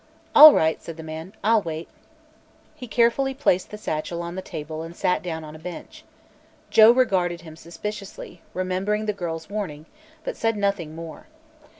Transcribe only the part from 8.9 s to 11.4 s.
the girl's warning, but said nothing more.